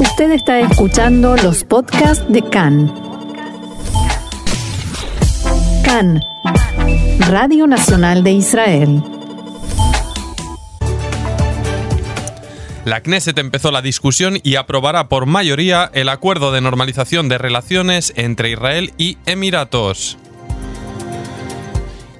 Usted 0.00 0.30
está 0.30 0.60
escuchando 0.60 1.36
los 1.36 1.64
podcasts 1.64 2.24
de 2.28 2.42
CAN. 2.42 2.92
CAN, 5.84 6.22
Radio 7.28 7.66
Nacional 7.66 8.22
de 8.22 8.32
Israel. 8.32 9.02
La 12.84 13.02
Knesset 13.02 13.36
empezó 13.38 13.72
la 13.72 13.82
discusión 13.82 14.38
y 14.42 14.54
aprobará 14.54 15.08
por 15.08 15.26
mayoría 15.26 15.90
el 15.92 16.08
acuerdo 16.08 16.52
de 16.52 16.60
normalización 16.60 17.28
de 17.28 17.38
relaciones 17.38 18.12
entre 18.16 18.50
Israel 18.50 18.94
y 18.98 19.18
Emiratos. 19.26 20.16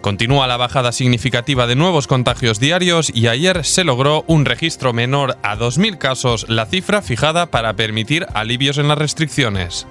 Continúa 0.00 0.46
la 0.46 0.56
bajada 0.56 0.92
significativa 0.92 1.66
de 1.66 1.74
nuevos 1.74 2.06
contagios 2.06 2.60
diarios 2.60 3.10
y 3.12 3.26
ayer 3.26 3.64
se 3.64 3.84
logró 3.84 4.24
un 4.28 4.44
registro 4.44 4.92
menor 4.92 5.36
a 5.42 5.56
2.000 5.56 5.98
casos, 5.98 6.46
la 6.48 6.66
cifra 6.66 7.02
fijada 7.02 7.46
para 7.46 7.74
permitir 7.74 8.26
alivios 8.34 8.78
en 8.78 8.88
las 8.88 8.98
restricciones. 8.98 9.86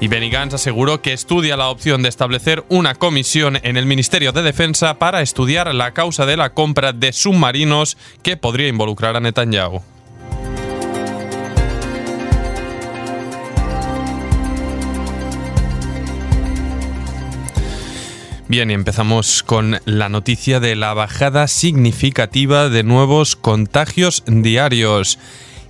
Y 0.00 0.08
Benny 0.08 0.30
Gantz 0.30 0.54
aseguró 0.54 1.02
que 1.02 1.12
estudia 1.12 1.58
la 1.58 1.68
opción 1.68 2.02
de 2.02 2.08
establecer 2.08 2.64
una 2.70 2.94
comisión 2.94 3.58
en 3.62 3.76
el 3.76 3.84
Ministerio 3.84 4.32
de 4.32 4.42
Defensa 4.42 4.98
para 4.98 5.20
estudiar 5.20 5.74
la 5.74 5.92
causa 5.92 6.24
de 6.24 6.38
la 6.38 6.54
compra 6.54 6.94
de 6.94 7.12
submarinos 7.12 7.98
que 8.22 8.38
podría 8.38 8.68
involucrar 8.68 9.14
a 9.16 9.20
Netanyahu. 9.20 9.82
Bien, 18.50 18.68
y 18.68 18.74
empezamos 18.74 19.42
con 19.44 19.78
la 19.84 20.08
noticia 20.08 20.58
de 20.58 20.74
la 20.74 20.92
bajada 20.92 21.46
significativa 21.46 22.68
de 22.68 22.82
nuevos 22.82 23.36
contagios 23.36 24.24
diarios. 24.26 25.20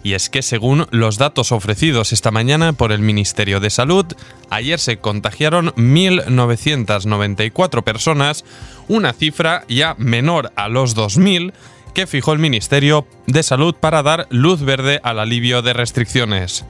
Y 0.03 0.15
es 0.15 0.30
que 0.30 0.41
según 0.41 0.87
los 0.91 1.19
datos 1.19 1.53
ofrecidos 1.53 2.15
esta 2.15 2.30
mañana 2.30 2.72
por 2.72 2.91
el 2.91 3.03
Ministerio 3.03 3.61
de 3.61 3.69
Salud, 3.69 4.06
ayer 4.48 4.78
se 4.78 4.97
contagiaron 4.97 5.75
1.994 5.75 7.84
personas, 7.84 8.47
una 8.89 9.12
cifra 9.12 9.67
ya 9.69 9.94
menor 9.98 10.50
a 10.56 10.70
los 10.70 10.97
2.000 10.97 11.53
que 11.92 12.06
fijó 12.06 12.33
el 12.33 12.39
Ministerio 12.39 13.06
de 13.27 13.42
Salud 13.42 13.75
para 13.75 14.03
dar 14.03 14.27
luz 14.31 14.62
verde 14.62 15.00
al 15.03 15.19
alivio 15.19 15.61
de 15.61 15.75
restricciones. 15.75 16.65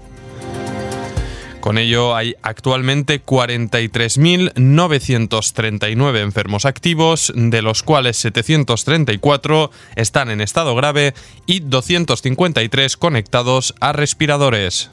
Con 1.61 1.77
ello 1.77 2.17
hay 2.17 2.37
actualmente 2.43 3.23
43.939 3.23 6.23
enfermos 6.23 6.65
activos, 6.65 7.31
de 7.37 7.61
los 7.61 7.83
cuales 7.83 8.17
734 8.17 9.71
están 9.95 10.31
en 10.31 10.41
estado 10.41 10.75
grave 10.75 11.13
y 11.45 11.61
253 11.61 12.97
conectados 12.97 13.75
a 13.79 13.93
respiradores. 13.93 14.91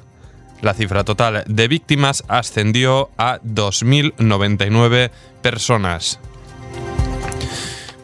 La 0.61 0.73
cifra 0.73 1.05
total 1.05 1.45
de 1.47 1.69
víctimas 1.69 2.25
ascendió 2.27 3.11
a 3.17 3.39
2.099 3.41 5.11
personas. 5.41 6.19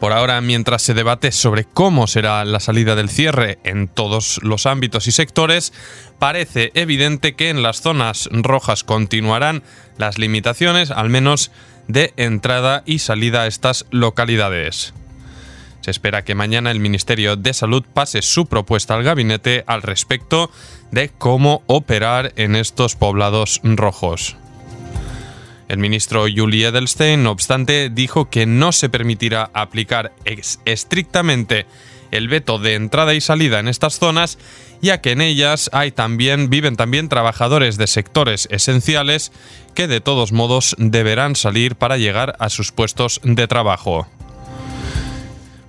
Por 0.04 0.12
ahora, 0.12 0.38
mientras 0.42 0.82
se 0.82 0.92
debate 0.92 1.32
sobre 1.32 1.64
cómo 1.64 2.06
será 2.06 2.44
la 2.44 2.60
salida 2.60 2.94
del 2.94 3.08
cierre 3.08 3.58
en 3.64 3.88
todos 3.88 4.38
los 4.42 4.66
ámbitos 4.66 5.06
y 5.06 5.12
sectores, 5.12 5.72
parece 6.18 6.72
evidente 6.74 7.36
que 7.36 7.48
en 7.48 7.62
las 7.62 7.80
zonas 7.80 8.28
rojas 8.30 8.84
continuarán 8.84 9.62
las 9.96 10.18
limitaciones, 10.18 10.90
al 10.90 11.08
menos 11.08 11.52
de 11.88 12.12
entrada 12.18 12.82
y 12.84 12.98
salida 12.98 13.44
a 13.44 13.46
estas 13.46 13.86
localidades. 13.92 14.92
Se 15.80 15.90
espera 15.90 16.22
que 16.22 16.34
mañana 16.34 16.70
el 16.70 16.80
Ministerio 16.80 17.36
de 17.36 17.54
Salud 17.54 17.82
pase 17.94 18.20
su 18.20 18.44
propuesta 18.44 18.94
al 18.94 19.04
gabinete 19.04 19.64
al 19.66 19.80
respecto 19.80 20.50
de 20.90 21.08
cómo 21.08 21.62
operar 21.66 22.34
en 22.36 22.56
estos 22.56 22.94
poblados 22.94 23.58
rojos. 23.64 24.36
El 25.74 25.80
ministro 25.80 26.26
Julie 26.32 26.68
Edelstein, 26.68 27.24
no 27.24 27.32
obstante, 27.32 27.90
dijo 27.90 28.30
que 28.30 28.46
no 28.46 28.70
se 28.70 28.88
permitirá 28.88 29.50
aplicar 29.54 30.12
estrictamente 30.64 31.66
el 32.12 32.28
veto 32.28 32.60
de 32.60 32.76
entrada 32.76 33.12
y 33.12 33.20
salida 33.20 33.58
en 33.58 33.66
estas 33.66 33.98
zonas, 33.98 34.38
ya 34.82 35.00
que 35.00 35.10
en 35.10 35.20
ellas 35.20 35.70
hay 35.72 35.90
también, 35.90 36.48
viven 36.48 36.76
también 36.76 37.08
trabajadores 37.08 37.76
de 37.76 37.88
sectores 37.88 38.46
esenciales 38.52 39.32
que 39.74 39.88
de 39.88 40.00
todos 40.00 40.30
modos 40.30 40.76
deberán 40.78 41.34
salir 41.34 41.74
para 41.74 41.96
llegar 41.96 42.36
a 42.38 42.50
sus 42.50 42.70
puestos 42.70 43.20
de 43.24 43.48
trabajo. 43.48 44.06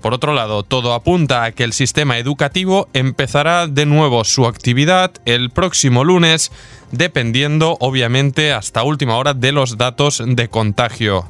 Por 0.06 0.14
otro 0.14 0.36
lado, 0.36 0.62
todo 0.62 0.94
apunta 0.94 1.46
a 1.46 1.52
que 1.52 1.64
el 1.64 1.74
sistema 1.74 2.20
educativo 2.20 2.90
empezará 2.94 3.66
de 3.66 3.88
nuevo 3.88 4.24
su 4.24 4.46
actividad 4.46 5.12
el 5.26 5.50
próximo 5.50 6.04
lunes, 6.04 6.52
dependiendo 6.92 7.76
obviamente 7.80 8.54
hasta 8.54 8.84
última 8.84 9.18
hora 9.18 9.34
de 9.34 9.52
los 9.52 9.80
datos 9.80 10.22
de 10.24 10.48
contagio. 10.48 11.28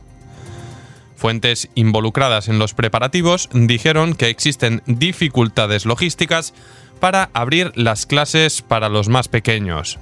Fuentes 1.16 1.70
involucradas 1.76 2.50
en 2.50 2.60
los 2.60 2.74
preparativos 2.74 3.48
dijeron 3.54 4.14
que 4.14 4.28
existen 4.28 4.84
dificultades 4.88 5.86
logísticas 5.86 6.54
para 7.00 7.30
abrir 7.32 7.72
las 7.76 8.06
clases 8.06 8.62
para 8.62 8.90
los 8.90 9.08
más 9.08 9.30
pequeños. 9.30 10.00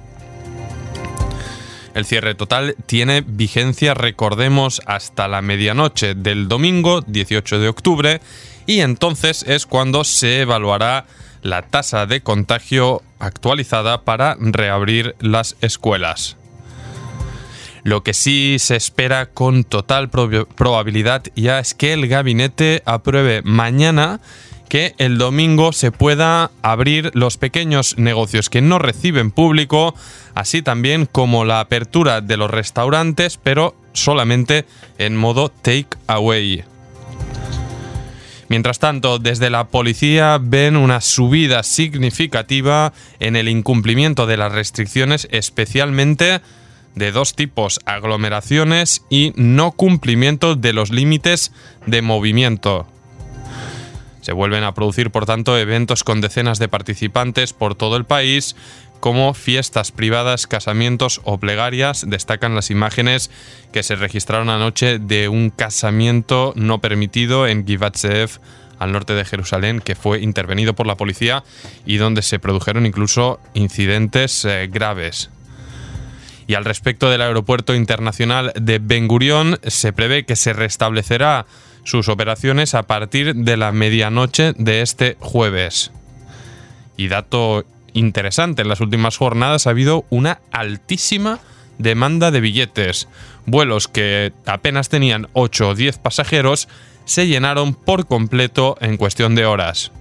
El 1.94 2.06
cierre 2.06 2.34
total 2.34 2.74
tiene 2.86 3.20
vigencia, 3.20 3.94
recordemos, 3.94 4.82
hasta 4.84 5.28
la 5.28 5.42
medianoche 5.42 6.16
del 6.16 6.48
domingo 6.48 7.02
18 7.02 7.60
de 7.60 7.68
octubre 7.68 8.20
y 8.66 8.80
entonces 8.80 9.44
es 9.46 9.66
cuando 9.66 10.04
se 10.04 10.40
evaluará 10.40 11.06
la 11.42 11.62
tasa 11.62 12.06
de 12.06 12.22
contagio 12.22 13.02
actualizada 13.18 14.02
para 14.02 14.36
reabrir 14.40 15.14
las 15.20 15.56
escuelas. 15.60 16.36
Lo 17.82 18.02
que 18.02 18.14
sí 18.14 18.56
se 18.58 18.76
espera 18.76 19.26
con 19.26 19.62
total 19.62 20.08
probabilidad 20.08 21.22
ya 21.36 21.58
es 21.58 21.74
que 21.74 21.92
el 21.92 22.08
gabinete 22.08 22.82
apruebe 22.86 23.42
mañana 23.42 24.20
que 24.70 24.94
el 24.96 25.18
domingo 25.18 25.72
se 25.72 25.92
pueda 25.92 26.50
abrir 26.62 27.10
los 27.14 27.36
pequeños 27.36 27.98
negocios 27.98 28.48
que 28.48 28.62
no 28.62 28.78
reciben 28.78 29.30
público, 29.30 29.94
así 30.34 30.62
también 30.62 31.06
como 31.06 31.44
la 31.44 31.60
apertura 31.60 32.22
de 32.22 32.38
los 32.38 32.50
restaurantes, 32.50 33.36
pero 33.36 33.76
solamente 33.92 34.64
en 34.98 35.14
modo 35.14 35.50
take 35.50 35.88
away. 36.06 36.64
Mientras 38.54 38.78
tanto, 38.78 39.18
desde 39.18 39.50
la 39.50 39.66
policía 39.66 40.38
ven 40.40 40.76
una 40.76 41.00
subida 41.00 41.64
significativa 41.64 42.92
en 43.18 43.34
el 43.34 43.48
incumplimiento 43.48 44.26
de 44.26 44.36
las 44.36 44.52
restricciones, 44.52 45.26
especialmente 45.32 46.40
de 46.94 47.10
dos 47.10 47.34
tipos, 47.34 47.80
aglomeraciones 47.84 49.02
y 49.10 49.32
no 49.34 49.72
cumplimiento 49.72 50.54
de 50.54 50.72
los 50.72 50.92
límites 50.92 51.50
de 51.86 52.00
movimiento. 52.00 52.86
Se 54.20 54.32
vuelven 54.32 54.62
a 54.62 54.72
producir, 54.72 55.10
por 55.10 55.26
tanto, 55.26 55.58
eventos 55.58 56.04
con 56.04 56.20
decenas 56.20 56.60
de 56.60 56.68
participantes 56.68 57.52
por 57.52 57.74
todo 57.74 57.96
el 57.96 58.04
país, 58.04 58.54
como 59.04 59.34
fiestas 59.34 59.92
privadas, 59.92 60.46
casamientos 60.46 61.20
o 61.24 61.36
plegarias. 61.36 62.06
Destacan 62.08 62.54
las 62.54 62.70
imágenes 62.70 63.30
que 63.70 63.82
se 63.82 63.96
registraron 63.96 64.48
anoche 64.48 64.98
de 64.98 65.28
un 65.28 65.50
casamiento 65.50 66.54
no 66.56 66.80
permitido 66.80 67.46
en 67.46 67.66
Givat 67.66 67.98
al 68.78 68.92
norte 68.92 69.12
de 69.12 69.26
Jerusalén, 69.26 69.80
que 69.80 69.94
fue 69.94 70.22
intervenido 70.22 70.72
por 70.72 70.86
la 70.86 70.96
policía 70.96 71.44
y 71.84 71.98
donde 71.98 72.22
se 72.22 72.38
produjeron 72.38 72.86
incluso 72.86 73.40
incidentes 73.52 74.46
eh, 74.46 74.70
graves. 74.72 75.28
Y 76.46 76.54
al 76.54 76.64
respecto 76.64 77.10
del 77.10 77.20
aeropuerto 77.20 77.74
internacional 77.74 78.54
de 78.58 78.78
Ben 78.78 79.06
Gurion, 79.06 79.58
se 79.64 79.92
prevé 79.92 80.24
que 80.24 80.34
se 80.34 80.54
restablecerá 80.54 81.44
sus 81.82 82.08
operaciones 82.08 82.74
a 82.74 82.84
partir 82.84 83.34
de 83.34 83.58
la 83.58 83.70
medianoche 83.70 84.54
de 84.56 84.80
este 84.80 85.18
jueves. 85.20 85.92
Y 86.96 87.08
dato 87.08 87.66
interesante. 87.94 88.62
En 88.62 88.68
las 88.68 88.80
últimas 88.80 89.16
jornadas 89.16 89.66
ha 89.66 89.70
habido 89.70 90.04
una 90.10 90.40
altísima 90.52 91.40
demanda 91.78 92.30
de 92.30 92.40
billetes. 92.40 93.08
Vuelos 93.46 93.88
que 93.88 94.32
apenas 94.46 94.88
tenían 94.88 95.28
8 95.32 95.70
o 95.70 95.74
10 95.74 95.98
pasajeros 95.98 96.68
se 97.06 97.26
llenaron 97.26 97.74
por 97.74 98.06
completo 98.06 98.76
en 98.80 98.96
cuestión 98.96 99.34
de 99.34 99.46
horas. 99.46 99.92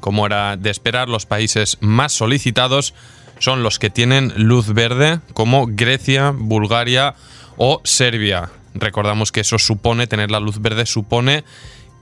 Como 0.00 0.26
era 0.26 0.56
de 0.56 0.70
esperar, 0.70 1.08
los 1.08 1.26
países 1.26 1.76
más 1.80 2.12
solicitados 2.12 2.94
son 3.38 3.62
los 3.62 3.78
que 3.78 3.90
tienen 3.90 4.32
luz 4.36 4.72
verde, 4.72 5.20
como 5.32 5.66
Grecia, 5.68 6.32
Bulgaria 6.34 7.14
o 7.56 7.80
Serbia. 7.84 8.50
Recordamos 8.74 9.32
que 9.32 9.40
eso 9.40 9.58
supone, 9.58 10.06
tener 10.06 10.30
la 10.30 10.40
luz 10.40 10.60
verde 10.60 10.86
supone 10.86 11.44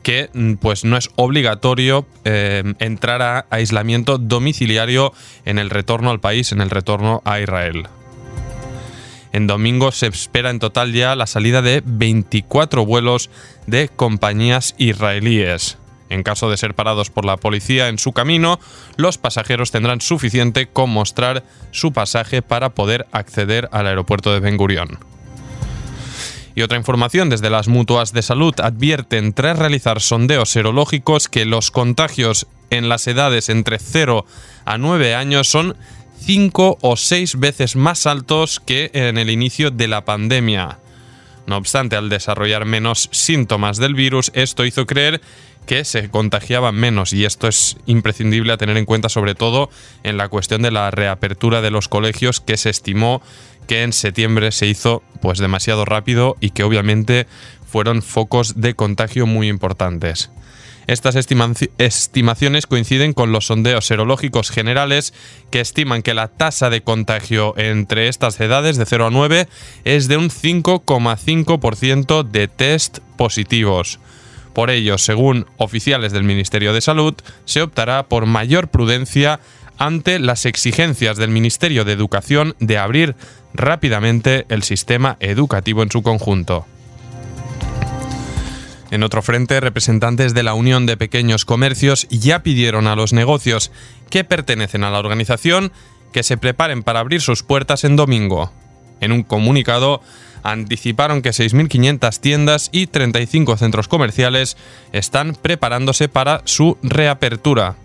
que 0.07 0.31
mm, 0.33 0.53
pues 0.55 0.85
no 0.85 0.97
es 0.97 1.11
obligatorio 1.17 2.07
eh, 2.25 2.63
entrar 2.79 3.23
a 3.23 3.47
aislamiento 3.51 4.19
domiciliario 4.19 5.13
en 5.45 5.59
el 5.59 5.69
retorno 5.69 6.11
al 6.11 6.21
país, 6.21 6.53
en 6.53 6.61
el 6.61 6.71
retorno 6.71 7.23
a 7.25 7.41
Israel. 7.41 7.89
En 9.33 9.49
domingo 9.49 9.91
se 9.91 10.07
espera 10.07 10.51
en 10.51 10.61
total 10.61 10.93
ya 10.93 11.17
la 11.17 11.27
salida 11.27 11.61
de 11.61 11.83
24 11.85 12.87
vuelos 12.87 13.31
de 13.67 13.89
compañías 13.89 14.77
israelíes. 14.79 15.77
En 16.09 16.23
caso 16.23 16.49
de 16.51 16.57
ser 16.57 16.75
parados 16.77 17.11
por 17.11 17.25
la 17.25 17.37
policía 17.37 17.89
en 17.89 17.99
su 17.99 18.13
camino, 18.13 18.61
los 18.97 19.19
pasajeros 19.19 19.73
tendrán 19.73 20.01
suficiente 20.01 20.69
con 20.69 20.89
mostrar 20.89 21.43
su 21.73 21.93
pasaje 21.93 22.43
para 22.43 22.75
poder 22.75 23.09
acceder 23.11 23.69
al 23.73 23.89
aeropuerto 23.89 24.33
de 24.33 24.39
Ben 24.39 24.57
Gurión. 24.57 25.01
Y 26.57 26.63
otra 26.63 26.79
información, 26.79 27.29
desde 27.29 27.51
las 27.51 27.69
mutuas 27.69 28.15
de 28.15 28.23
salud 28.23 28.55
advierten 28.63 29.35
tras 29.35 29.59
realizar 29.59 30.01
sondeos 30.01 30.49
serológicos 30.49 31.29
que 31.29 31.45
los 31.45 31.71
contagios 31.71 32.47
en 32.71 32.89
las 32.89 33.07
edades 33.07 33.51
entre 33.51 33.79
0 33.79 34.25
a 34.65 34.79
9 34.79 35.15
años 35.15 35.49
son 35.49 35.77
5 36.23 36.79
o 36.81 36.97
6 36.97 37.39
veces 37.39 37.77
más 37.77 38.07
altos 38.07 38.59
que 38.59 38.91
en 38.95 39.19
el 39.19 39.29
inicio 39.29 39.71
de 39.71 39.87
la 39.87 40.07
pandemia. 40.07 40.79
No 41.47 41.59
obstante, 41.59 41.95
al 41.95 42.09
desarrollar 42.09 42.65
menos 42.65 43.11
síntomas 43.13 43.77
del 43.77 43.95
virus, 43.95 44.33
esto 44.35 44.65
hizo 44.65 44.87
creer 44.87 45.21
que 45.67 45.85
se 45.85 46.09
contagiaban 46.09 46.75
menos 46.75 47.13
y 47.13 47.25
esto 47.25 47.49
es 47.49 47.77
imprescindible 47.87 48.53
a 48.53 48.57
tener 48.57 48.77
en 48.77 48.87
cuenta 48.87 49.09
sobre 49.09 49.35
todo 49.35 49.69
en 50.05 50.17
la 50.17 50.29
cuestión 50.29 50.63
de 50.63 50.71
la 50.71 50.91
reapertura 50.91 51.61
de 51.61 51.71
los 51.71 51.89
colegios 51.89 52.41
que 52.41 52.57
se 52.57 52.71
estimó 52.71 53.21
que 53.67 53.83
en 53.83 53.93
septiembre 53.93 54.53
se 54.53 54.67
hizo 54.67 55.03
pues 55.21 55.39
demasiado 55.39 55.85
rápido 55.85 56.37
y 56.41 56.51
que 56.51 56.65
obviamente 56.65 57.27
fueron 57.67 58.03
focos 58.03 58.61
de 58.61 58.75
contagio 58.75 59.27
muy 59.27 59.49
importantes. 59.49 60.31
Estas 60.87 61.17
estimaciones 61.17 62.67
coinciden 62.69 63.13
con 63.13 63.33
los 63.33 63.47
sondeos 63.47 63.87
serológicos 63.87 64.51
generales 64.51 65.13
que 65.51 65.61
estiman 65.61 66.03
que 66.03 66.15
la 66.15 66.29
tasa 66.29 66.71
de 66.71 66.83
contagio 66.83 67.55
entre 67.59 68.07
estas 68.07 68.39
edades 68.39 68.77
de 68.77 68.87
0 68.87 69.09
a 69.09 69.11
9 69.11 69.49
es 69.85 70.07
de 70.07 70.17
un 70.17 70.31
5,5% 70.31 72.23
de 72.23 72.47
test 72.47 72.99
positivos. 73.17 73.99
Por 74.55 74.71
ello, 74.71 74.97
según 74.97 75.47
oficiales 75.57 76.13
del 76.13 76.23
Ministerio 76.23 76.73
de 76.73 76.81
Salud, 76.81 77.15
se 77.45 77.63
optará 77.63 78.05
por 78.05 78.27
mayor 78.27 78.69
prudencia 78.69 79.41
ante 79.79 80.19
las 80.19 80.47
exigencias 80.47 81.17
del 81.17 81.31
Ministerio 81.31 81.85
de 81.85 81.93
Educación 81.93 82.55
de 82.61 82.79
abrir 82.79 83.15
rápidamente 83.55 84.47
el 84.49 84.63
sistema 84.63 85.17
educativo 85.21 85.83
en 85.83 85.91
su 85.91 86.03
conjunto. 86.03 86.67
En 88.91 89.03
otro 89.03 89.21
frente, 89.21 89.61
representantes 89.61 90.33
de 90.33 90.43
la 90.43 90.55
Unión 90.55 90.87
de 90.87 90.97
Pequeños 90.97 91.45
Comercios 91.45 92.07
ya 92.09 92.43
pidieron 92.43 92.87
a 92.87 92.95
los 92.95 93.13
negocios 93.13 93.73
que 94.11 94.25
pertenecen 94.25 94.85
a 94.85 94.91
la 94.91 95.01
organización 95.01 95.73
que 96.13 96.23
se 96.23 96.37
preparen 96.37 96.83
para 96.83 97.01
abrir 97.01 97.21
sus 97.21 97.43
puertas 97.43 97.85
en 97.85 97.97
domingo. 97.97 98.53
En 99.01 99.13
un 99.13 99.23
comunicado, 99.23 100.01
anticiparon 100.43 101.21
que 101.21 101.31
6.500 101.31 102.21
tiendas 102.21 102.69
y 102.73 102.87
35 102.87 103.57
centros 103.57 103.89
comerciales 103.89 104.57
están 104.93 105.35
preparándose 105.35 106.09
para 106.09 106.43
su 106.45 106.79
reapertura. 106.83 107.77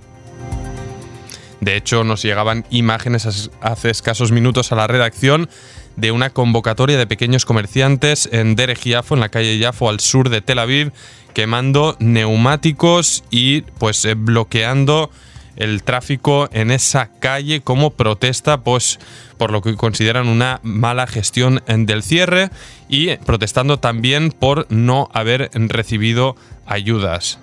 De 1.61 1.77
hecho, 1.77 2.03
nos 2.03 2.23
llegaban 2.23 2.65
imágenes 2.71 3.49
hace 3.61 3.89
escasos 3.89 4.31
minutos 4.31 4.71
a 4.71 4.75
la 4.75 4.87
redacción 4.87 5.47
de 5.95 6.11
una 6.11 6.31
convocatoria 6.31 6.97
de 6.97 7.07
pequeños 7.07 7.45
comerciantes 7.45 8.27
en 8.31 8.55
Derech 8.55 8.83
Yafo, 8.83 9.13
en 9.13 9.21
la 9.21 9.29
calle 9.29 9.57
Yafo, 9.57 9.87
al 9.87 9.99
sur 9.99 10.29
de 10.29 10.41
Tel 10.41 10.59
Aviv, 10.59 10.91
quemando 11.33 11.95
neumáticos 11.99 13.23
y 13.29 13.61
pues 13.61 14.03
eh, 14.05 14.15
bloqueando 14.15 15.11
el 15.55 15.83
tráfico 15.83 16.49
en 16.51 16.71
esa 16.71 17.11
calle 17.19 17.61
como 17.61 17.91
protesta 17.91 18.61
pues 18.61 18.99
por 19.37 19.51
lo 19.51 19.61
que 19.61 19.75
consideran 19.75 20.27
una 20.27 20.59
mala 20.63 21.05
gestión 21.05 21.61
del 21.67 22.03
cierre 22.03 22.49
y 22.89 23.15
protestando 23.17 23.77
también 23.77 24.31
por 24.31 24.65
no 24.71 25.09
haber 25.13 25.51
recibido 25.53 26.35
ayudas. 26.65 27.39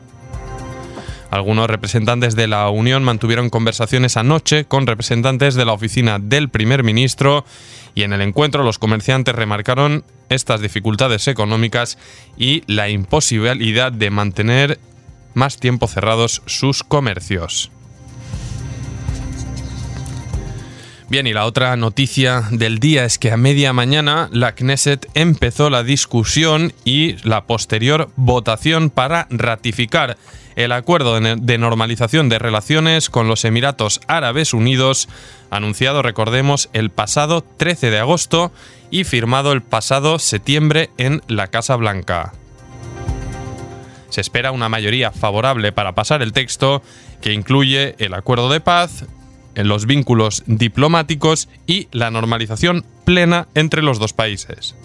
Algunos 1.30 1.68
representantes 1.68 2.36
de 2.36 2.48
la 2.48 2.70
Unión 2.70 3.04
mantuvieron 3.04 3.50
conversaciones 3.50 4.16
anoche 4.16 4.64
con 4.64 4.86
representantes 4.86 5.54
de 5.54 5.66
la 5.66 5.72
oficina 5.72 6.18
del 6.18 6.48
primer 6.48 6.82
ministro 6.82 7.44
y 7.94 8.02
en 8.02 8.14
el 8.14 8.22
encuentro 8.22 8.62
los 8.62 8.78
comerciantes 8.78 9.34
remarcaron 9.34 10.04
estas 10.30 10.60
dificultades 10.60 11.28
económicas 11.28 11.98
y 12.38 12.62
la 12.66 12.88
imposibilidad 12.88 13.92
de 13.92 14.10
mantener 14.10 14.78
más 15.34 15.58
tiempo 15.58 15.86
cerrados 15.86 16.42
sus 16.46 16.82
comercios. 16.82 17.70
Bien, 21.10 21.26
y 21.26 21.32
la 21.32 21.46
otra 21.46 21.74
noticia 21.76 22.42
del 22.50 22.80
día 22.80 23.06
es 23.06 23.18
que 23.18 23.32
a 23.32 23.38
media 23.38 23.72
mañana 23.72 24.28
la 24.30 24.54
Knesset 24.54 25.08
empezó 25.14 25.70
la 25.70 25.82
discusión 25.82 26.74
y 26.84 27.16
la 27.26 27.46
posterior 27.46 28.10
votación 28.16 28.90
para 28.90 29.26
ratificar 29.30 30.18
el 30.54 30.70
acuerdo 30.70 31.18
de 31.18 31.58
normalización 31.58 32.28
de 32.28 32.38
relaciones 32.38 33.08
con 33.08 33.26
los 33.26 33.46
Emiratos 33.46 34.02
Árabes 34.06 34.52
Unidos, 34.52 35.08
anunciado, 35.48 36.02
recordemos, 36.02 36.68
el 36.74 36.90
pasado 36.90 37.42
13 37.42 37.90
de 37.90 38.00
agosto 38.00 38.52
y 38.90 39.04
firmado 39.04 39.52
el 39.52 39.62
pasado 39.62 40.18
septiembre 40.18 40.90
en 40.98 41.22
la 41.26 41.46
Casa 41.46 41.76
Blanca. 41.76 42.34
Se 44.10 44.20
espera 44.20 44.52
una 44.52 44.68
mayoría 44.68 45.10
favorable 45.10 45.72
para 45.72 45.94
pasar 45.94 46.20
el 46.20 46.32
texto, 46.32 46.82
que 47.22 47.32
incluye 47.32 47.94
el 47.98 48.12
acuerdo 48.12 48.50
de 48.50 48.60
paz, 48.60 49.06
los 49.66 49.86
vínculos 49.86 50.44
diplomáticos 50.46 51.48
y 51.66 51.88
la 51.90 52.12
normalización 52.12 52.84
plena 53.04 53.48
entre 53.54 53.82
los 53.82 53.98
dos 53.98 54.12
países. 54.12 54.76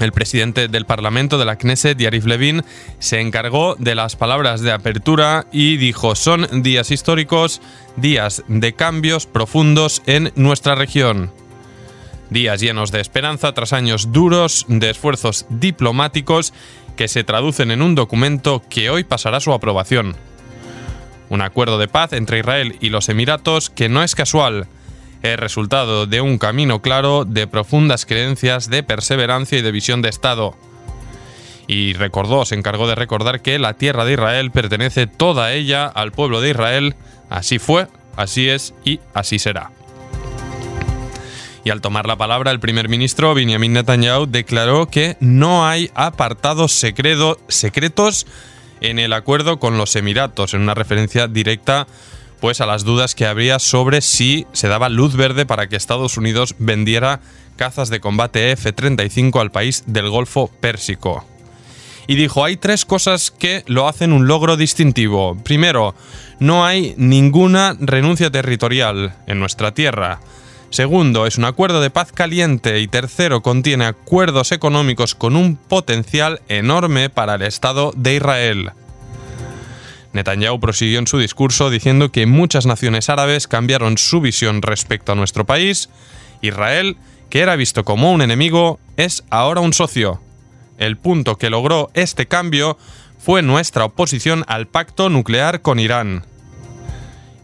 El 0.00 0.12
presidente 0.12 0.68
del 0.68 0.86
Parlamento 0.86 1.38
de 1.38 1.44
la 1.44 1.56
Knesset, 1.56 1.98
Yarif 1.98 2.24
Levin, 2.24 2.62
se 3.00 3.20
encargó 3.20 3.74
de 3.76 3.96
las 3.96 4.14
palabras 4.14 4.60
de 4.60 4.70
apertura 4.70 5.46
y 5.52 5.76
dijo, 5.76 6.14
son 6.14 6.62
días 6.62 6.92
históricos, 6.92 7.60
días 7.96 8.44
de 8.46 8.74
cambios 8.74 9.26
profundos 9.26 10.02
en 10.06 10.32
nuestra 10.36 10.76
región. 10.76 11.32
Días 12.30 12.60
llenos 12.60 12.92
de 12.92 13.00
esperanza 13.00 13.52
tras 13.54 13.72
años 13.72 14.12
duros 14.12 14.66
de 14.68 14.90
esfuerzos 14.90 15.46
diplomáticos 15.48 16.52
que 16.96 17.08
se 17.08 17.24
traducen 17.24 17.70
en 17.70 17.82
un 17.82 17.94
documento 17.94 18.62
que 18.68 18.90
hoy 18.90 19.02
pasará 19.02 19.40
su 19.40 19.52
aprobación. 19.52 20.14
Un 21.30 21.42
acuerdo 21.42 21.78
de 21.78 21.88
paz 21.88 22.12
entre 22.12 22.38
Israel 22.38 22.76
y 22.80 22.90
los 22.90 23.08
Emiratos 23.08 23.70
que 23.70 23.88
no 23.88 24.02
es 24.02 24.14
casual, 24.14 24.66
es 25.22 25.38
resultado 25.38 26.06
de 26.06 26.20
un 26.20 26.38
camino 26.38 26.80
claro 26.80 27.24
de 27.24 27.46
profundas 27.46 28.06
creencias 28.06 28.70
de 28.70 28.82
perseverancia 28.82 29.58
y 29.58 29.62
de 29.62 29.72
visión 29.72 30.00
de 30.00 30.08
Estado. 30.08 30.54
Y 31.66 31.92
recordó, 31.92 32.44
se 32.44 32.54
encargó 32.54 32.86
de 32.88 32.94
recordar 32.94 33.42
que 33.42 33.58
la 33.58 33.74
tierra 33.74 34.04
de 34.04 34.14
Israel 34.14 34.50
pertenece 34.50 35.06
toda 35.06 35.52
ella 35.52 35.86
al 35.86 36.12
pueblo 36.12 36.40
de 36.40 36.50
Israel. 36.50 36.94
Así 37.28 37.58
fue, 37.58 37.88
así 38.16 38.48
es 38.48 38.72
y 38.84 39.00
así 39.12 39.38
será. 39.38 39.70
Y 41.64 41.70
al 41.70 41.82
tomar 41.82 42.06
la 42.06 42.16
palabra, 42.16 42.50
el 42.52 42.60
primer 42.60 42.88
ministro 42.88 43.34
Benjamin 43.34 43.74
Netanyahu 43.74 44.26
declaró 44.26 44.86
que 44.86 45.18
no 45.20 45.66
hay 45.66 45.90
apartados 45.94 46.72
secretos 46.72 48.26
en 48.80 48.98
el 48.98 49.12
acuerdo 49.12 49.58
con 49.58 49.78
los 49.78 49.96
Emiratos, 49.96 50.54
en 50.54 50.62
una 50.62 50.74
referencia 50.74 51.28
directa 51.28 51.86
pues 52.40 52.60
a 52.60 52.66
las 52.66 52.84
dudas 52.84 53.14
que 53.14 53.26
habría 53.26 53.58
sobre 53.58 54.00
si 54.00 54.46
se 54.52 54.68
daba 54.68 54.88
luz 54.88 55.16
verde 55.16 55.46
para 55.46 55.68
que 55.68 55.76
Estados 55.76 56.16
Unidos 56.16 56.54
vendiera 56.58 57.20
cazas 57.56 57.90
de 57.90 58.00
combate 58.00 58.52
F-35 58.52 59.40
al 59.40 59.50
país 59.50 59.82
del 59.86 60.08
Golfo 60.08 60.48
Pérsico. 60.60 61.26
Y 62.06 62.14
dijo, 62.14 62.42
hay 62.42 62.56
tres 62.56 62.86
cosas 62.86 63.30
que 63.30 63.64
lo 63.66 63.86
hacen 63.86 64.12
un 64.12 64.26
logro 64.26 64.56
distintivo. 64.56 65.36
Primero, 65.44 65.94
no 66.38 66.64
hay 66.64 66.94
ninguna 66.96 67.76
renuncia 67.78 68.30
territorial 68.30 69.14
en 69.26 69.40
nuestra 69.40 69.74
tierra. 69.74 70.20
Segundo, 70.70 71.26
es 71.26 71.38
un 71.38 71.44
acuerdo 71.44 71.80
de 71.80 71.90
paz 71.90 72.12
caliente. 72.12 72.80
Y 72.80 72.88
tercero, 72.88 73.42
contiene 73.42 73.86
acuerdos 73.86 74.52
económicos 74.52 75.14
con 75.14 75.34
un 75.34 75.56
potencial 75.56 76.42
enorme 76.48 77.08
para 77.10 77.36
el 77.36 77.42
Estado 77.42 77.92
de 77.96 78.16
Israel. 78.16 78.72
Netanyahu 80.12 80.60
prosiguió 80.60 80.98
en 80.98 81.06
su 81.06 81.18
discurso 81.18 81.70
diciendo 81.70 82.10
que 82.10 82.26
muchas 82.26 82.66
naciones 82.66 83.08
árabes 83.08 83.46
cambiaron 83.46 83.98
su 83.98 84.20
visión 84.20 84.62
respecto 84.62 85.12
a 85.12 85.14
nuestro 85.14 85.46
país. 85.46 85.88
Israel, 86.42 86.96
que 87.30 87.40
era 87.40 87.56
visto 87.56 87.84
como 87.84 88.12
un 88.12 88.22
enemigo, 88.22 88.78
es 88.96 89.24
ahora 89.30 89.60
un 89.60 89.72
socio. 89.72 90.20
El 90.78 90.96
punto 90.96 91.36
que 91.36 91.50
logró 91.50 91.90
este 91.94 92.26
cambio 92.26 92.78
fue 93.18 93.42
nuestra 93.42 93.84
oposición 93.84 94.44
al 94.48 94.66
pacto 94.66 95.08
nuclear 95.08 95.60
con 95.60 95.78
Irán. 95.78 96.24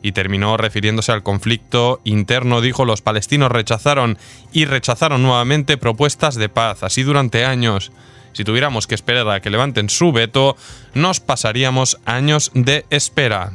Y 0.05 0.13
terminó 0.13 0.57
refiriéndose 0.57 1.11
al 1.11 1.25
conflicto 1.25 2.01
interno, 2.05 2.61
dijo 2.61 2.85
los 2.85 3.03
palestinos 3.03 3.51
rechazaron 3.51 4.19
y 4.53 4.67
rechazaron 4.67 5.23
nuevamente 5.23 5.79
propuestas 5.79 6.37
de 6.37 6.49
paz, 6.49 6.85
así 6.85 7.03
durante 7.03 7.45
años 7.45 7.91
si 8.35 8.45
tuviéramos 8.45 8.87
que 8.87 8.97
esperar 8.97 9.29
a 9.31 9.41
que 9.41 9.49
levanten 9.49 9.89
su 9.89 10.13
veto, 10.13 10.57
nos 10.93 11.21
pasaríamos 11.21 11.99
años 12.05 12.51
de 12.53 12.85
espera. 12.91 13.53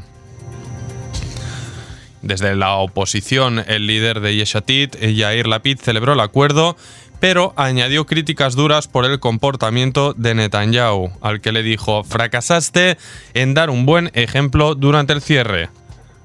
Desde 2.21 2.55
la 2.55 2.75
oposición, 2.75 3.63
el 3.67 3.87
líder 3.87 4.21
de 4.21 4.35
Yeshatit, 4.35 4.97
Yair 4.99 5.47
Lapid, 5.47 5.79
celebró 5.79 6.13
el 6.13 6.19
acuerdo, 6.21 6.77
pero 7.19 7.53
añadió 7.57 8.05
críticas 8.05 8.55
duras 8.55 8.87
por 8.87 9.05
el 9.05 9.19
comportamiento 9.19 10.13
de 10.13 10.33
Netanyahu, 10.33 11.11
al 11.21 11.41
que 11.41 11.51
le 11.51 11.61
dijo, 11.61 12.05
fracasaste 12.05 12.97
en 13.33 13.53
dar 13.53 13.69
un 13.69 13.85
buen 13.85 14.11
ejemplo 14.13 14.75
durante 14.75 15.11
el 15.11 15.21
cierre, 15.21 15.69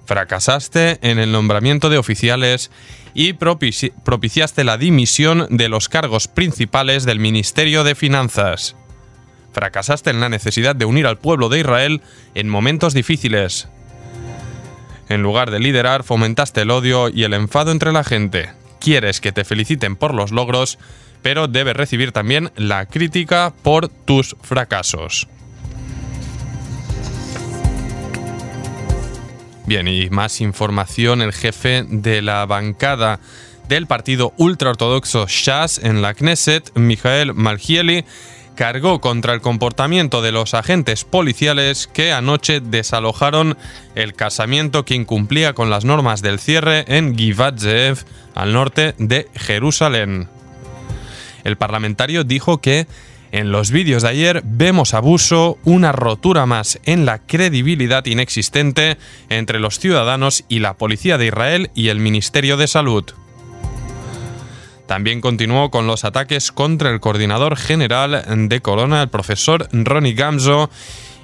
fracasaste 0.04 0.99
en 1.02 1.18
el 1.18 1.32
nombramiento 1.32 1.90
de 1.90 1.99
oficiales 1.99 2.70
y 3.14 3.34
propiciaste 3.34 4.64
la 4.64 4.76
dimisión 4.76 5.46
de 5.50 5.68
los 5.68 5.88
cargos 5.88 6.28
principales 6.28 7.04
del 7.04 7.20
Ministerio 7.20 7.84
de 7.84 7.94
Finanzas. 7.94 8.76
Fracasaste 9.52 10.11
en 10.11 10.20
la 10.20 10.28
necesidad 10.28 10.75
de 10.75 10.84
unir 10.84 11.06
al 11.06 11.18
pueblo 11.18 11.49
de 11.49 11.61
Israel 11.61 12.02
en 12.34 12.49
momentos 12.49 12.92
difíciles. 12.92 13.68
En 15.08 15.23
lugar 15.23 15.50
de 15.50 15.61
liderar, 15.61 16.02
fomentaste 16.02 16.62
el 16.62 16.70
odio 16.70 17.08
y 17.08 17.25
el 17.25 17.34
enfado 17.34 17.70
entre 17.70 17.92
la 17.92 18.04
gente. 18.04 18.50
Quieres 18.80 19.20
que 19.20 19.32
te 19.32 19.44
feliciten 19.44 19.96
por 19.96 20.12
los 20.12 20.32
logros, 20.32 20.78
pero 21.23 21.46
debes 21.46 21.76
recibir 21.76 22.11
también 22.11 22.50
la 22.56 22.87
crítica 22.87 23.54
por 23.62 23.88
tus 23.88 24.37
fracasos. 24.42 25.28
Bien, 29.66 29.88
y 29.88 30.11
más 30.11 30.42
información, 30.42 31.23
el 31.23 31.33
jefe 31.33 31.87
de 31.88 32.21
la 32.21 32.44
bancada 32.44 33.18
del 33.66 33.87
partido 33.87 34.35
ultraortodoxo 34.37 35.26
Shas 35.26 35.78
en 35.78 36.02
la 36.02 36.12
Knesset, 36.12 36.71
Mijael 36.75 37.33
Malgieli, 37.33 38.04
cargó 38.56 39.00
contra 39.00 39.33
el 39.33 39.40
comportamiento 39.40 40.21
de 40.21 40.33
los 40.33 40.52
agentes 40.52 41.04
policiales 41.04 41.87
que 41.87 42.12
anoche 42.12 42.61
desalojaron 42.61 43.56
el 43.94 44.12
casamiento 44.12 44.85
que 44.85 44.97
incumplía 44.97 45.54
con 45.54 45.71
las 45.71 45.87
normas 45.87 46.21
del 46.21 46.38
cierre 46.38 46.85
en 46.87 47.16
Givat 47.16 47.59
Zeev, 47.59 48.04
al 48.35 48.52
norte 48.52 48.94
de 48.99 49.28
Jerusalén. 49.35 50.28
El 51.42 51.56
parlamentario 51.56 52.23
dijo 52.25 52.61
que 52.61 52.87
en 53.35 53.50
los 53.50 53.73
vídeos 53.73 54.05
de 54.05 54.11
ayer 54.11 54.43
vemos 54.45 54.95
abuso, 54.95 55.59
una 55.64 55.91
rotura 55.91 56.47
más 56.47 56.79
en 56.85 57.05
la 57.05 57.19
credibilidad 57.19 58.07
inexistente 58.07 58.97
entre 59.29 59.59
los 59.59 59.81
ciudadanos 59.81 60.45
y 60.49 60.61
la 60.61 60.75
Policía 60.75 61.19
de 61.19 61.26
Israel 61.26 61.71
y 61.75 61.88
el 61.88 61.99
Ministerio 61.99 62.57
de 62.57 62.69
Salud. 62.69 63.05
También 64.87 65.21
continuó 65.21 65.73
con 65.73 65.88
los 65.88 66.05
ataques 66.05 66.53
contra 66.53 66.91
el 66.91 67.00
coordinador 67.00 67.57
general 67.57 68.25
de 68.49 68.61
Corona, 68.61 69.03
el 69.03 69.09
profesor 69.09 69.67
Ronnie 69.73 70.14
Gamzo, 70.14 70.71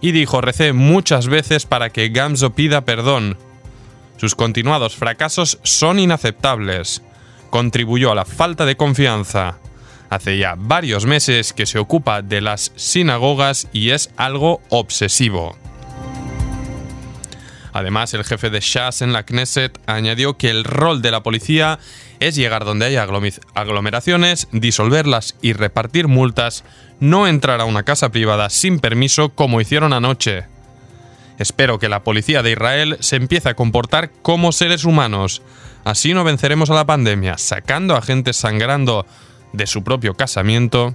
y 0.00 0.11
dijo, 0.11 0.40
recé 0.40 0.73
muchas 0.73 1.29
veces 1.29 1.64
para 1.64 1.90
que 1.90 2.09
Gamzo 2.09 2.50
pida 2.50 2.85
perdón. 2.85 3.38
Sus 4.17 4.35
continuados 4.35 4.97
fracasos 4.97 5.61
son 5.62 6.00
inaceptables. 6.00 7.02
Contribuyó 7.50 8.11
a 8.11 8.17
la 8.17 8.25
falta 8.25 8.67
de 8.67 8.76
confianza. 8.76 9.61
Hace 10.11 10.38
ya 10.38 10.57
varios 10.59 11.07
meses 11.07 11.52
que 11.52 11.67
se 11.67 11.79
ocupa 11.79 12.21
de 12.21 12.40
las 12.40 12.73
sinagogas 12.75 13.69
y 13.73 13.90
es 13.90 14.11
algo 14.17 14.61
obsesivo. 14.69 15.57
Además, 17.73 18.12
el 18.14 18.25
jefe 18.25 18.50
de 18.50 18.59
Shas 18.61 19.02
en 19.02 19.12
la 19.12 19.23
Knesset 19.23 19.79
añadió 19.87 20.37
que 20.37 20.50
el 20.50 20.64
rol 20.64 21.02
de 21.02 21.12
la 21.12 21.23
policía 21.23 21.79
es 22.19 22.35
llegar 22.35 22.64
donde 22.64 22.87
haya 22.87 23.07
aglomeraciones, 23.55 24.49
disolverlas 24.50 25.37
y 25.40 25.52
repartir 25.52 26.09
multas, 26.09 26.64
no 26.99 27.29
entrar 27.29 27.61
a 27.61 27.64
una 27.64 27.85
casa 27.85 28.11
privada 28.11 28.50
sin 28.50 28.81
permiso 28.81 29.31
como 29.31 29.61
hicieron 29.61 29.93
anoche. 29.93 30.45
Espero 31.38 31.79
que 31.79 31.88
la 31.88 32.02
policía 32.02 32.43
de 32.43 32.52
Israel 32.52 32.97
se 33.00 33.17
empiece 33.17 33.49
a 33.49 33.55
comportar 33.55 34.11
como 34.23 34.52
seres 34.52 34.85
humanos. 34.85 35.40
Así 35.85 36.12
no 36.12 36.25
venceremos 36.25 36.69
a 36.69 36.75
la 36.75 36.85
pandemia, 36.85 37.38
sacando 37.38 37.97
a 37.97 38.02
gente 38.02 38.35
sangrando 38.35 39.07
de 39.52 39.66
su 39.66 39.83
propio 39.83 40.14
casamiento. 40.14 40.95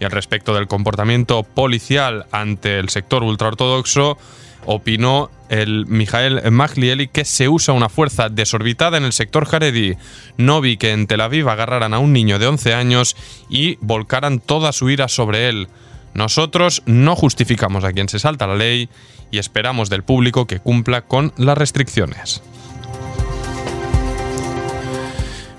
Y 0.00 0.04
al 0.04 0.10
respecto 0.10 0.54
del 0.54 0.66
comportamiento 0.66 1.42
policial 1.42 2.26
ante 2.32 2.78
el 2.78 2.88
sector 2.88 3.22
ultraortodoxo, 3.22 4.18
opinó 4.66 5.30
el 5.48 5.86
Mijael 5.86 6.50
Maglieli 6.50 7.08
que 7.08 7.24
se 7.24 7.48
usa 7.48 7.74
una 7.74 7.88
fuerza 7.88 8.28
desorbitada 8.28 8.96
en 8.96 9.04
el 9.04 9.12
sector 9.12 9.46
Haredi. 9.50 9.96
No 10.36 10.60
vi 10.60 10.76
que 10.76 10.92
en 10.92 11.06
Tel 11.06 11.20
Aviv 11.20 11.48
agarraran 11.48 11.94
a 11.94 11.98
un 11.98 12.12
niño 12.12 12.38
de 12.38 12.46
11 12.46 12.74
años 12.74 13.16
y 13.48 13.76
volcaran 13.80 14.40
toda 14.40 14.72
su 14.72 14.90
ira 14.90 15.08
sobre 15.08 15.48
él. 15.48 15.68
Nosotros 16.14 16.82
no 16.86 17.16
justificamos 17.16 17.84
a 17.84 17.92
quien 17.92 18.08
se 18.08 18.18
salta 18.18 18.46
la 18.46 18.56
ley 18.56 18.88
y 19.30 19.38
esperamos 19.38 19.90
del 19.90 20.04
público 20.04 20.46
que 20.46 20.60
cumpla 20.60 21.02
con 21.02 21.32
las 21.36 21.58
restricciones. 21.58 22.42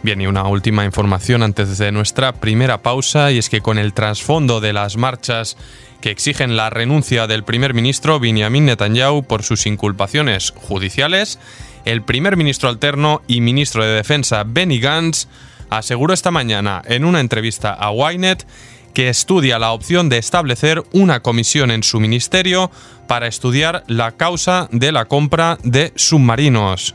Bien, 0.06 0.22
y 0.22 0.28
una 0.28 0.44
última 0.44 0.86
información 0.86 1.42
antes 1.42 1.80
de 1.80 1.92
nuestra 1.92 2.34
primera 2.34 2.84
pausa, 2.84 3.32
y 3.32 3.40
es 3.40 3.50
que 3.50 3.62
con 3.62 3.80
el 3.80 3.94
trasfondo 3.94 4.62
de 4.62 4.72
las 4.72 4.98
marchas 4.98 5.58
que 6.00 6.12
exigen 6.12 6.56
la 6.56 6.70
renuncia 6.70 7.26
del 7.26 7.44
primer 7.44 7.74
ministro 7.74 8.20
Benjamin 8.20 8.66
Netanyahu 8.66 9.24
por 9.24 9.42
sus 9.42 9.66
inculpaciones 9.66 10.54
judiciales, 10.56 11.40
el 11.86 12.04
primer 12.04 12.38
ministro 12.38 12.70
alterno 12.70 13.24
y 13.26 13.42
ministro 13.42 13.84
de 13.84 13.96
Defensa 13.96 14.44
Benny 14.46 14.80
Gantz 14.80 15.26
aseguró 15.72 16.14
esta 16.14 16.30
mañana 16.30 16.84
en 16.86 17.04
una 17.04 17.20
entrevista 17.20 17.76
a 17.76 17.92
Ynet 17.92 18.46
que 18.94 19.10
estudia 19.10 19.58
la 19.58 19.72
opción 19.72 20.08
de 20.08 20.20
establecer 20.20 20.84
una 20.92 21.22
comisión 21.22 21.72
en 21.72 21.82
su 21.82 22.00
ministerio 22.00 22.70
para 23.08 23.26
estudiar 23.26 23.84
la 23.88 24.12
causa 24.12 24.70
de 24.72 24.92
la 24.92 25.06
compra 25.06 25.58
de 25.64 25.94
submarinos. 25.96 26.94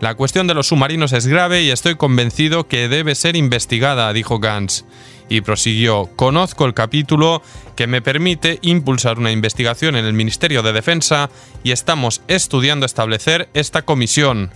La 0.00 0.14
cuestión 0.14 0.46
de 0.46 0.54
los 0.54 0.68
submarinos 0.68 1.12
es 1.12 1.26
grave 1.26 1.62
y 1.62 1.70
estoy 1.70 1.96
convencido 1.96 2.66
que 2.66 2.88
debe 2.88 3.14
ser 3.14 3.36
investigada, 3.36 4.10
dijo 4.14 4.38
Gantz. 4.38 4.84
Y 5.28 5.42
prosiguió, 5.42 6.08
conozco 6.16 6.64
el 6.64 6.72
capítulo 6.72 7.42
que 7.76 7.86
me 7.86 8.00
permite 8.00 8.58
impulsar 8.62 9.18
una 9.18 9.30
investigación 9.30 9.96
en 9.96 10.06
el 10.06 10.14
Ministerio 10.14 10.62
de 10.62 10.72
Defensa 10.72 11.28
y 11.62 11.72
estamos 11.72 12.22
estudiando 12.28 12.86
establecer 12.86 13.50
esta 13.52 13.82
comisión. 13.82 14.50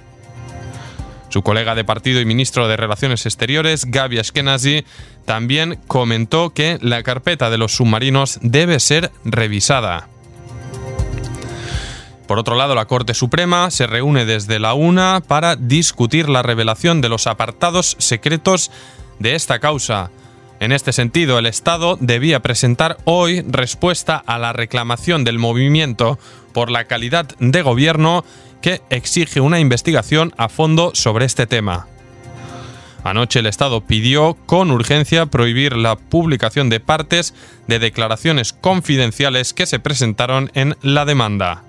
Su 1.29 1.43
colega 1.43 1.75
de 1.75 1.85
partido 1.85 2.21
y 2.21 2.25
ministro 2.25 2.67
de 2.67 2.77
Relaciones 2.79 3.27
Exteriores, 3.27 3.85
Gaby 3.85 4.21
Ashkenazi, 4.21 4.85
también 5.27 5.79
comentó 5.87 6.55
que 6.55 6.79
la 6.81 7.03
carpeta 7.03 7.51
de 7.51 7.59
los 7.59 7.77
submarinos 7.77 8.39
debe 8.41 8.81
ser 8.81 9.13
revisada. 9.25 10.09
Por 12.27 12.39
otro 12.39 12.57
lado, 12.57 12.75
la 12.75 12.87
Corte 12.87 13.13
Suprema 13.13 13.71
se 13.71 13.87
reúne 13.87 14.25
desde 14.25 14.59
la 14.59 14.75
una 14.75 15.23
para 15.27 15.57
discutir 15.57 16.29
la 16.29 16.43
revelación 16.43 17.01
de 17.01 17.11
los 17.11 17.27
apartados 17.27 17.97
secretos 17.99 18.71
de 19.19 19.35
esta 19.35 19.59
causa. 19.59 20.11
En 20.61 20.73
este 20.73 20.93
sentido, 20.93 21.39
el 21.39 21.47
Estado 21.47 21.99
debía 22.01 22.41
presentar 22.41 22.97
hoy 23.05 23.43
respuesta 23.43 24.17
a 24.17 24.39
la 24.39 24.53
reclamación 24.55 25.25
del 25.25 25.39
movimiento 25.39 26.19
por 26.55 26.71
la 26.71 26.85
calidad 26.85 27.27
de 27.39 27.63
gobierno 27.63 28.25
que 28.63 28.81
exige 28.89 29.41
una 29.41 29.61
investigación 29.61 30.33
a 30.39 30.49
fondo 30.49 30.93
sobre 30.95 31.27
este 31.27 31.47
tema. 31.47 31.89
Anoche 33.03 33.41
el 33.41 33.47
Estado 33.47 33.83
pidió 33.83 34.39
con 34.47 34.71
urgencia 34.71 35.27
prohibir 35.27 35.77
la 35.77 35.97
publicación 35.97 36.71
de 36.71 36.81
partes 36.81 37.35
de 37.67 37.79
declaraciones 37.79 38.55
confidenciales 38.55 39.53
que 39.53 39.67
se 39.67 39.79
presentaron 39.79 40.51
en 40.55 40.79
la 40.81 41.05
demanda. 41.05 41.65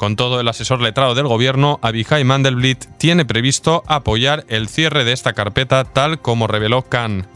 Con 0.00 0.16
todo, 0.16 0.40
el 0.40 0.48
asesor 0.48 0.80
letrado 0.80 1.14
del 1.14 1.28
gobierno, 1.28 1.78
Abihai 1.82 2.24
Mandelblit, 2.24 2.86
tiene 2.96 3.26
previsto 3.26 3.82
apoyar 3.86 4.46
el 4.48 4.66
cierre 4.66 5.04
de 5.04 5.12
esta 5.12 5.34
carpeta 5.34 5.84
tal 5.84 6.22
como 6.22 6.46
reveló 6.46 6.88
Khan. 6.88 7.26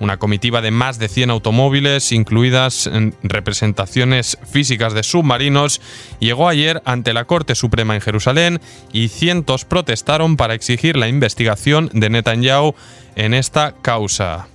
Una 0.00 0.16
comitiva 0.16 0.62
de 0.62 0.70
más 0.70 0.98
de 0.98 1.08
100 1.08 1.28
automóviles, 1.28 2.10
incluidas 2.12 2.86
en 2.86 3.14
representaciones 3.22 4.38
físicas 4.50 4.94
de 4.94 5.02
submarinos, 5.02 5.82
llegó 6.20 6.48
ayer 6.48 6.80
ante 6.86 7.12
la 7.12 7.26
Corte 7.26 7.54
Suprema 7.54 7.94
en 7.96 8.00
Jerusalén 8.00 8.58
y 8.90 9.08
cientos 9.08 9.66
protestaron 9.66 10.38
para 10.38 10.54
exigir 10.54 10.96
la 10.96 11.08
investigación 11.08 11.90
de 11.92 12.08
Netanyahu 12.08 12.74
en 13.14 13.34
esta 13.34 13.74
causa. 13.82 14.48